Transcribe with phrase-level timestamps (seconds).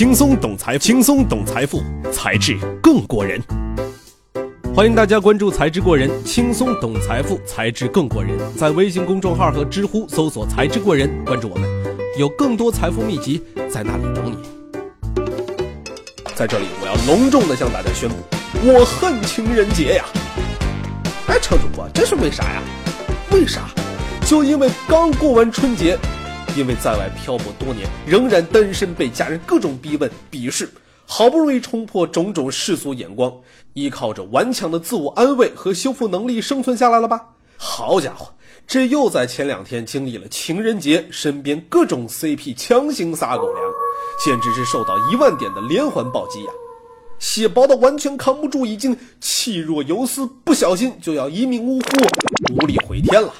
[0.00, 3.38] 轻松懂财，轻松懂财富，才智更过人。
[4.74, 8.38] 欢迎大家关注“才智过人”，轻松懂财富，才智更过人。
[8.56, 11.68] 在微信公众号和知乎搜索“才智过人”，关注我们，
[12.18, 14.38] 有更多财富秘籍在那里等你。
[16.34, 18.16] 在这里，我要隆重的向大家宣布，
[18.64, 20.06] 我恨情人节呀！
[21.26, 22.62] 哎，车主播，这是为啥呀？
[23.32, 23.68] 为啥？
[24.24, 25.98] 就因为刚过完春节。
[26.56, 30.68] 因为在外漂泊多年，仍然单身，被家人各种逼问、鄙视，
[31.06, 33.32] 好不容易冲破种种世俗眼光，
[33.74, 37.20] 依靠着顽强的自我安慰和修复能力生存下来了吧？
[37.56, 38.32] 好家伙，
[38.66, 43.64] 这又在前两天经历了情人节，身边各种 CP 强行撒狗粮，
[44.24, 46.50] 简直是受到一万点的连环暴击呀！
[47.18, 53.32] 血薄的完全扛不住，已经气若游丝，不小心就要一命呜呼，无力回天了。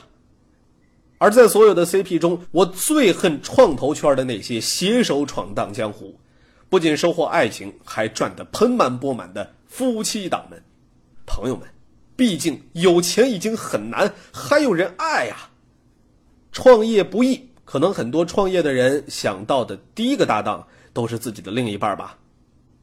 [1.23, 6.19] 而在所有的 CP 中，我最恨创投圈的那些携手闯荡江湖，
[6.71, 10.59] 不仅收获爱情，还赚得盆满钵满的夫妻档们。
[11.27, 11.69] 朋友们，
[12.17, 15.51] 毕竟有钱已经很难，还有人爱啊！
[16.53, 22.17] 创业不易，可能很多创业的人想到的第一个搭档都是自己的另一半吧？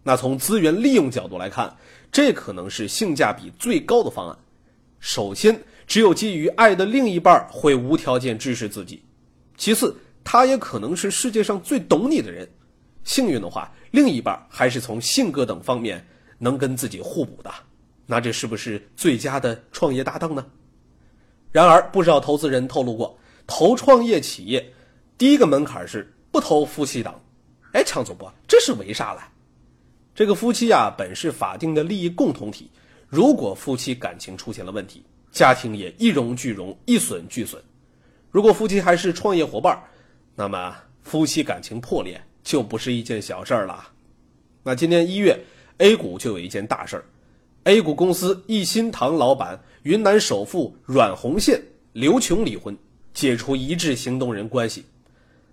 [0.04, 1.76] 那从资源利用角度来看，
[2.12, 4.38] 这可能是性价比最高的方案。
[5.00, 5.60] 首先。
[5.88, 9.02] 只有基于爱的另一半会无条件支持自己，
[9.56, 12.48] 其次，他也可能是世界上最懂你的人。
[13.06, 16.06] 幸运的话，另一半还是从性格等方面
[16.38, 17.50] 能跟自己互补的，
[18.06, 20.46] 那这是不是最佳的创业搭档呢？
[21.54, 24.74] 然而，不少投资人透露过，投创业企业
[25.18, 27.18] 第一个门槛是不投夫妻档。
[27.72, 29.22] 哎，常总播，这是为啥嘞？
[30.14, 32.70] 这个夫妻呀，本是法定的利益共同体，
[33.08, 35.02] 如果夫妻感情出现了问题。
[35.32, 37.62] 家庭也一荣俱荣，一损俱损。
[38.32, 39.82] 如果夫妻还是创业伙伴，
[40.36, 43.90] 那么夫妻感情破裂就不是一件小事儿了。
[44.64, 45.40] 那今年一月
[45.78, 47.06] ，A 股就有一件大事儿
[47.64, 51.62] ：A 股公司一心堂老板、云南首富阮红宪
[51.94, 52.78] 刘琼离婚，
[53.14, 54.86] 解除一致行动人关系。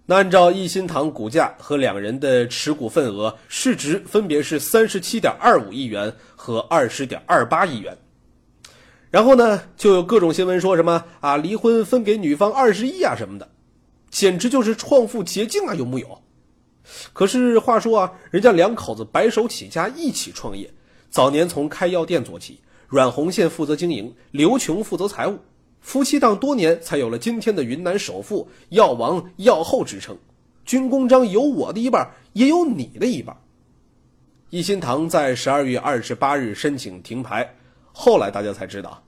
[0.06, 7.96] 那按照一心堂股价和两人的持股份额、市值分别是三十七点二五亿元和二十点二八亿元。
[9.14, 13.48] 然后呢，就有各种新闻说什么啊，离婚分给女方二十亿啊什么的，
[14.10, 16.20] 简直就是创富捷径啊，有木有？
[17.12, 20.68] 可是话说啊，人家两口子白手起家一起创业，
[21.10, 22.58] 早年从开药店做起，
[22.88, 25.38] 阮红线负责经营，刘琼负责财务，
[25.80, 30.18] 夫妻档多年才有了今天的云南首富、药王、药后之称。
[30.64, 33.36] 军功章有我的一半，也有你的一半。
[34.50, 37.54] 一心堂在十二月二十八日申请停牌。
[37.96, 39.00] 后来大家才知道，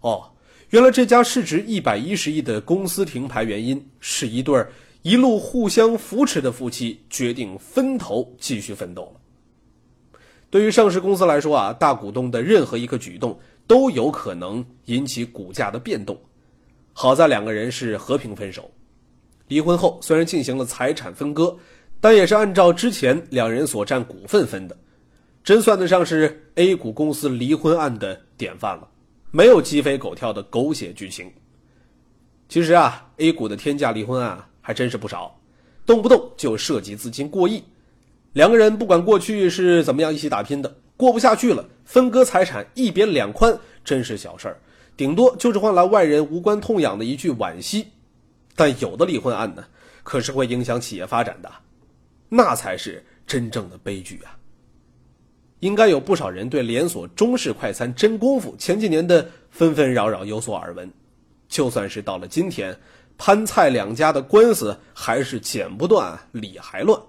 [0.00, 0.24] 哦，
[0.70, 9.20] 原来这家市值一百一十亿的公司停牌原因是一对儿一路互相扶持的夫妻决定分头继续奋斗了。
[10.48, 16.18] 对于上市公司来说啊，大股东的任何一个举动都有可能引起股价的变动。
[16.92, 18.70] 好在两个人是和平分手，
[19.48, 21.54] 离婚后虽然进行了财产分割，
[22.00, 24.76] 但也是按照之前两人所占股份分的。
[25.42, 28.88] 真算得上是 A 股公司离婚案的典范了，
[29.30, 31.32] 没有鸡飞狗跳的狗血剧情。
[32.48, 35.40] 其实啊，A 股的天价离婚案还真是不少，
[35.86, 37.62] 动不动就涉及资金过亿。
[38.34, 44.60] 两个人不管过去是怎么样一起打拼的，过不下去了，分割财产一别两宽，真是小事儿，
[44.96, 47.88] 顶多就是换来外人无关痛痒的一句惋惜。
[48.54, 49.64] 但有的离婚案呢，
[50.02, 51.50] 可是会影响企业发展的，
[52.28, 54.36] 那才是真正的悲剧啊！
[55.60, 60.90] 应该有不少人对连锁中式快餐真功夫前几年的纷纷扰扰有所耳闻，
[61.48, 62.76] 就算是到了今天，
[63.16, 67.00] 潘蔡两家的官司还是剪不断理还乱。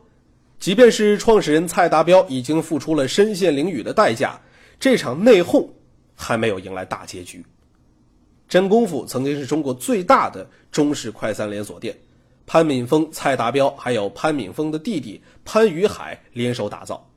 [0.59, 4.39] 即便是创始人蔡达标已经付出了身陷囹圄的代价，
[4.79, 5.68] 这场内讧
[6.16, 7.44] 还没有迎来大结局。
[8.47, 11.97] 真功夫曾经是中国最大的中式快餐连锁店，
[12.45, 17.09] 潘敏峰、蔡达标还有潘敏峰的弟弟潘宇海联手打造。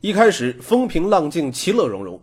[0.00, 2.18] 一开始风平浪静、其乐融融，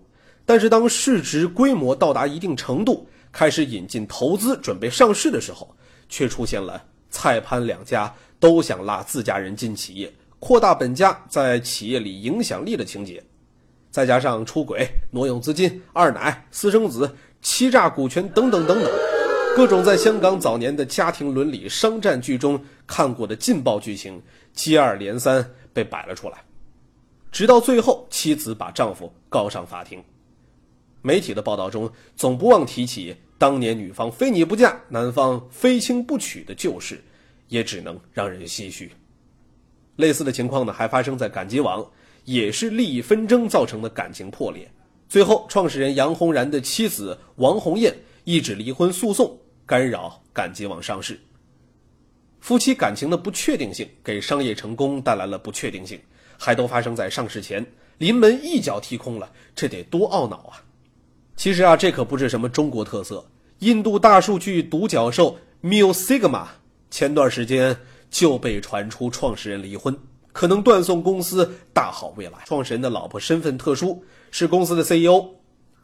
[0.45, 5.75] 但是当市值规模到达一定程度，开始引进投资、准备上市的时候，
[6.09, 13.24] 却出现了蔡潘两家都想拉自家人进企业，扩大本家在企业里影响力的情节。
[13.91, 18.91] 再加上出轨、挪用资金、二奶、私生子、欺诈股权等等等等，
[19.56, 24.19] 各种在香港早年的家庭伦理商战剧中看过的劲爆剧情，
[24.51, 26.38] 接二连三被摆了出来。
[27.37, 30.03] 直到最后，妻子把丈夫告上法庭。
[31.03, 36.99] 媒体的报道中总不忘提起当年女方非你不嫁，男方非亲不娶的旧事，
[37.47, 38.91] 也只能让人唏嘘。
[39.97, 41.87] 类似的情况呢，还发生在赶集网，
[42.23, 44.67] 也是利益纷争造成的感情破裂。
[45.07, 51.19] 最后，创始人杨红然的妻子王红艳一纸离婚诉讼，干扰赶集网上市。
[52.39, 55.99] 夫妻感情的不确定性，给商业成功带来了不确定性，
[56.37, 57.65] 还都发生在上市前，
[57.97, 60.63] 临门一脚踢空了，这得多懊恼啊！
[61.35, 63.25] 其实啊，这可不是什么中国特色，
[63.59, 66.45] 印度大数据独角兽 Mu Sigma
[66.89, 67.77] 前段时间
[68.09, 69.97] 就被传出创始人离婚，
[70.31, 72.39] 可能断送公司大好未来。
[72.45, 75.25] 创始人的老婆身份特殊，是公司的 CEO，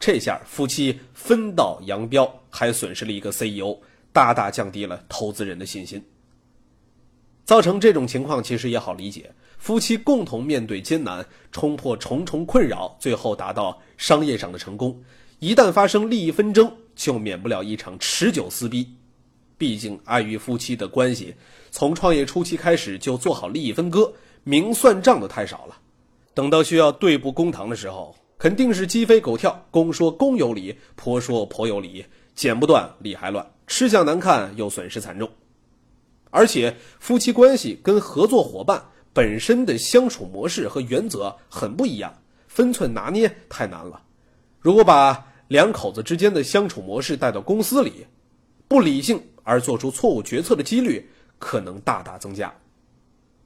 [0.00, 3.76] 这下夫妻分道扬镳，还损失了一个 CEO，
[4.12, 6.02] 大大降低了投资人的信心。
[7.44, 9.30] 造成这种情况其实也好理解，
[9.64, 15.02] 夫妻共同面对艰难，冲破重重困扰，最后达到商业上的成功。
[15.38, 18.86] 一旦发生利益纷争，就免不了一场持久撕逼。
[19.56, 21.34] 毕竟碍于夫妻的关系，
[21.70, 24.12] 从创业初期开始就做好利益分割，
[24.42, 25.78] 明算账的太少了。
[26.34, 35.26] 等到需要对簿公堂的时候，肯定是鸡飞狗跳，公说公有理，婆说婆有理，剪不断，理还乱，吃相难看又损失惨重。
[36.28, 38.84] 而且夫妻关系跟合作伙伴
[39.14, 42.12] 本身的相处模式和原则很不一样，
[42.48, 44.02] 分寸拿捏太难了。
[44.60, 48.06] 如果把两口子之间的相处模式带到公司里，
[48.68, 51.08] 不理性而做出错误决策的几率
[51.38, 52.52] 可能大大增加。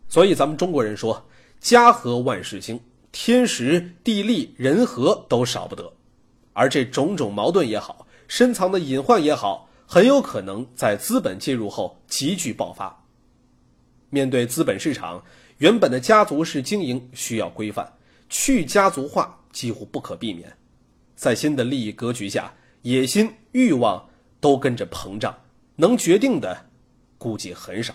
[0.09, 1.25] 所以咱们中国人说
[1.61, 2.81] “家和万事兴”，
[3.13, 5.93] 天时地利人和都少不得。
[6.55, 9.69] 而这种种矛盾也好，深藏的隐患也好。
[9.91, 13.05] 很有可能在资本介入后急剧爆发。
[14.11, 15.25] 面对资本市场，
[15.59, 17.93] 原本的家族式经营需要规范，
[18.29, 20.57] 去家族化几乎不可避免。
[21.17, 22.53] 在新的利益格局下，
[22.83, 24.09] 野心、欲望
[24.41, 25.35] 都跟着膨胀，
[25.75, 26.57] 能决定的
[27.19, 27.93] 估计很少。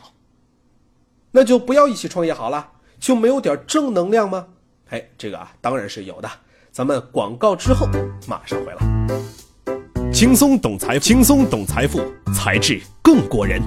[1.31, 2.69] 那就不要一起创业好了，
[3.00, 4.48] 就没有点正能量吗？
[4.89, 6.30] 哎，这个啊，当然是有的。
[6.69, 7.88] 咱们广告之后
[8.27, 10.12] 马上回来。
[10.12, 12.01] 轻松懂财，轻松懂财富，
[12.36, 13.62] 才智更过人。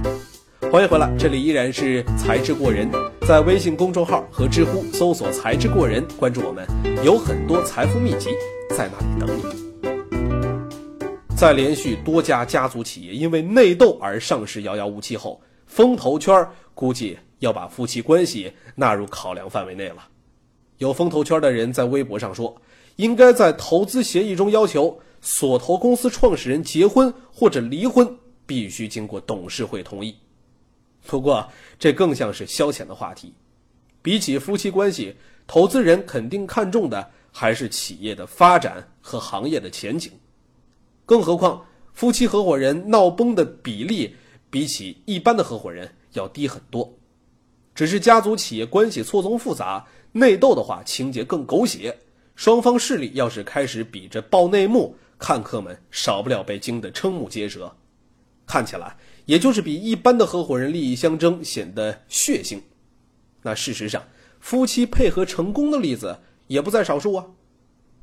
[0.71, 2.87] 欢迎回来，这里依然是才智过人。
[3.27, 6.65] 在微信公众号和知乎搜索“才智过人”，关注我们，
[7.03, 8.29] 有很多财富秘籍
[8.69, 9.43] 在那里等你。
[11.35, 20.07] 在连续多家家族企业因为内斗而上市遥遥无期后，风投圈估计要把夫妻关系纳入考量范围内了。
[20.77, 22.55] 有风投圈的人在微博上说，
[22.95, 24.97] 应该在投资协议中要求。
[25.19, 28.07] 所投公司创始人结婚或者离婚
[28.45, 30.15] 必须经过董事会同意。
[31.07, 31.49] 不过，
[31.79, 33.33] 这更像是消遣的话题。
[34.01, 35.15] 比起夫妻关系，
[35.47, 40.11] 投资人肯定看重的还是企业的发展和行业的前景。
[41.05, 44.15] 更何况，夫妻合伙人闹崩的比例
[44.49, 46.93] 比起一般的合伙人要低很多。
[47.73, 51.97] 只是家族企业关系错综复杂，内斗的话情节更狗血。
[52.35, 57.75] 双方势力要是开始比着爆内幕，看客们少不了被惊得瞠目结舌，
[58.45, 58.95] 看起来
[59.27, 62.59] 也就是比一般的合伙人利益相争显得血腥。
[63.43, 64.03] 那事实上，
[64.39, 67.25] 夫妻配合成功的例子也不在少数啊，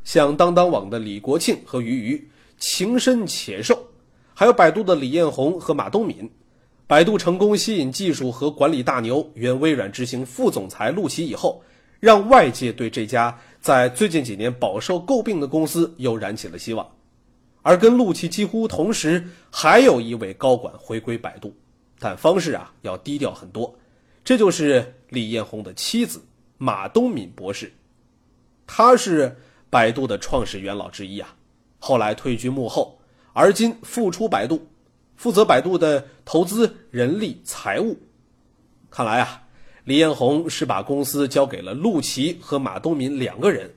[0.04, 2.28] 像当当网的李国庆和俞渝
[2.58, 3.88] 情深且寿，
[4.34, 6.30] 还有百度的李彦宏和马东敏。
[6.86, 11.62] 百度成功吸引技术和管理大牛，原微软执行副总裁陆琪以后，
[11.98, 16.86] 让外界对这家在最近几年饱受诟病的公司又燃起了希望。
[17.64, 21.56] 而跟陆琪几乎同时，还有一位高管回归百度，
[21.98, 23.74] 但方式啊要低调很多。
[24.22, 26.22] 这就是李彦宏的妻子
[26.58, 27.72] 马东敏博士，
[28.66, 29.34] 他是
[29.70, 31.34] 百度的创始元老之一啊，
[31.78, 32.98] 后来退居幕后，
[33.32, 34.66] 而今复出百度，
[35.16, 37.96] 负责百度的投资、人力、财务。
[38.90, 39.42] 看来啊，
[39.84, 43.72] 李彦宏是把公司交给了陆琪和马东敏两个人，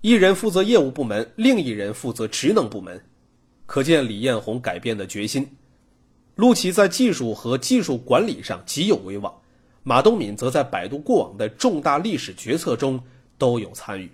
[0.00, 2.98] 一人负责业务部门，另一人负责职能部门。
[3.66, 5.46] 可见李彦宏改变的决心。
[6.36, 9.34] 陆琪在技术和技术管理上极有威望，
[9.82, 13.02] 马东敏则在百度过往的重大历史决策中
[13.38, 14.10] 都有参与。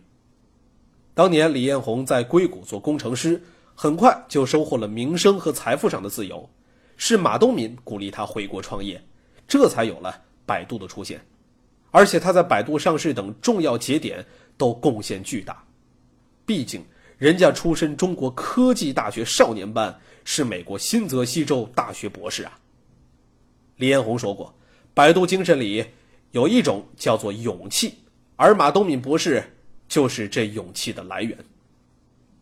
[1.14, 3.42] 当年李彦宏在硅谷做工程师，
[3.75, 6.49] 很快就收获了名声和财富上的自由，
[6.97, 9.02] 是马东敏鼓励他回国创业，
[9.47, 11.21] 这才有了百度的出现。
[11.90, 14.25] 而且他在百度上市等重要节点
[14.56, 15.62] 都贡献巨大，
[16.47, 16.82] 毕竟。
[17.23, 22.59] 人家出身中国科技大学少年班，是美国新泽西州大学博士啊。
[23.76, 24.52] 李彦宏说过，
[24.93, 25.87] 百度精神里
[26.33, 27.95] 有一种叫做勇气，
[28.35, 29.41] 而马东敏博士
[29.87, 31.38] 就是这勇气的来源。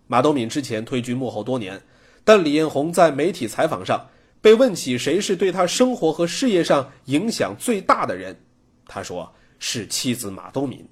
[0.06, 1.78] 马东敏之前退居幕后多年，
[2.24, 4.08] 但李彦宏在媒体采访上
[4.40, 8.34] 被问起谁是对他生活和事业上影响最大的人，
[8.86, 10.82] 他说是妻子马东敏，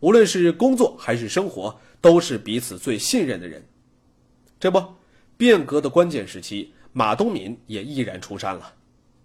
[0.00, 3.64] 无论是工作还是生活，都是彼此最信任的人。
[4.60, 4.82] 这不，
[5.36, 8.74] 变革的关键时期，马东敏也毅然出山了。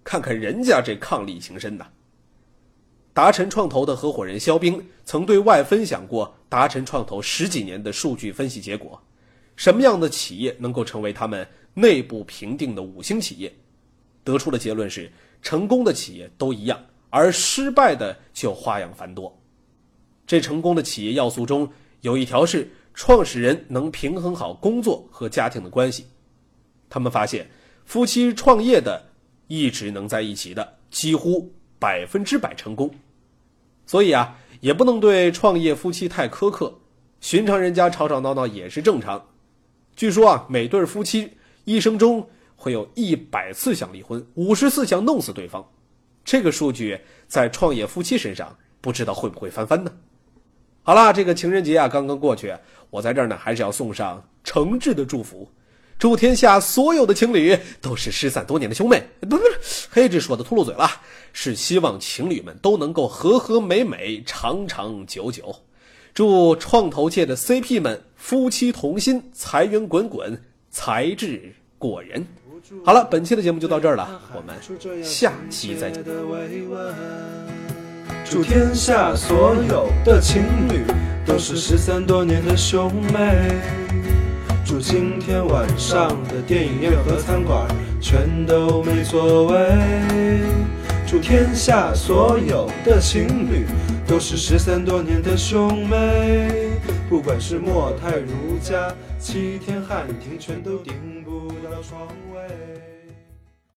[0.03, 1.85] 看看人家这伉俪情深呐！
[3.13, 9.01] 达晨创投的合伙人肖兵曾对外分享过达晨创投十几年的数据分析结果，
[9.55, 13.53] 什么样的企业能够成为他们内部评定的五星企业？
[14.23, 15.11] 得出的结论是：
[15.41, 19.40] 成功的企业都一样，而失败的就花样繁多。
[20.25, 21.69] 这成功的企业要素中
[22.01, 26.05] 有一条是创始人能平衡好工作和家庭的关系。
[26.89, 27.49] 他们发现，
[27.85, 29.09] 夫妻创业的
[29.47, 31.51] 一直能在一起的，几乎。
[31.81, 32.91] 百分之百成功，
[33.87, 36.71] 所以啊，也不能对创业夫妻太苛刻。
[37.21, 39.25] 寻常人家吵吵闹闹也是正常。
[39.95, 41.27] 据说啊，每对夫妻
[41.65, 45.67] 一生中会有一百次想离婚，五十次想弄死对方。
[46.23, 49.91] 这个数据在创业夫妻身上，不知道会不会翻番呢？
[50.83, 52.53] 好啦，这个情人节啊刚刚过去，
[52.89, 55.47] 我在这儿呢还是要送上诚挚的祝福。
[55.99, 59.03] 祝天下所有的情侣都是失散多年的兄妹。
[59.21, 60.89] 不不是，嘿，这说的秃噜嘴了，
[61.31, 65.55] 是希望情侣们都能够和和美美、长长久久。
[66.15, 72.25] 祝创投界的 CP 们夫妻同心，财源滚滚，才智过人。
[72.83, 76.03] 好了，本期的节目就到这儿了，我们下期再见。
[78.31, 80.85] 祝天下所有的情侣
[81.25, 83.59] 都是失散多年的兄妹。
[84.65, 87.67] 祝今天晚上的电影院和餐馆
[87.99, 89.59] 全都没座位。
[91.05, 93.65] 祝天下所有的情侣
[94.07, 96.79] 都是失散多年的兄妹。
[97.09, 100.93] 不管是莫泰如家、七天汉庭，全都订
[101.25, 102.80] 不到床位。